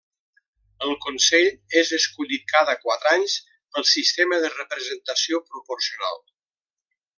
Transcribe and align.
El 0.85 0.93
consell 1.03 1.49
és 1.81 1.91
escollit 1.97 2.47
cada 2.53 2.75
quatre 2.87 3.13
anys 3.19 3.37
pel 3.77 3.87
sistema 3.91 4.41
de 4.47 4.53
representació 4.57 5.45
proporcional. 5.53 6.21